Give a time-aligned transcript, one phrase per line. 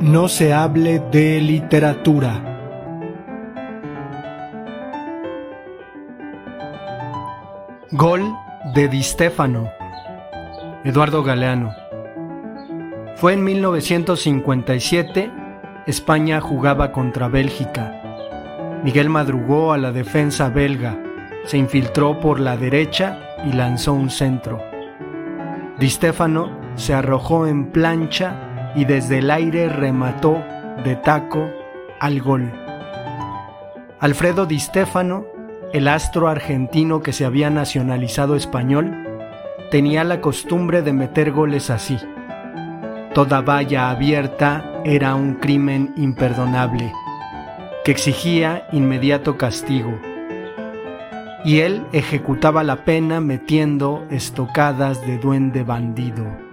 [0.00, 2.42] No se hable de literatura.
[7.90, 8.34] Gol
[8.74, 9.70] de Di Stefano.
[10.84, 11.74] Eduardo Galeano.
[13.16, 15.30] Fue en 1957,
[15.86, 18.80] España jugaba contra Bélgica.
[18.82, 20.98] Miguel madrugó a la defensa belga,
[21.44, 24.62] se infiltró por la derecha y lanzó un centro.
[25.78, 30.42] Di Stefano se arrojó en plancha y desde el aire remató
[30.84, 31.50] de taco
[31.98, 32.50] al gol.
[33.98, 35.26] Alfredo Di Stefano,
[35.72, 39.06] el astro argentino que se había nacionalizado español,
[39.70, 41.98] tenía la costumbre de meter goles así.
[43.14, 46.92] Toda valla abierta era un crimen imperdonable,
[47.84, 49.98] que exigía inmediato castigo.
[51.44, 56.49] Y él ejecutaba la pena metiendo estocadas de duende bandido.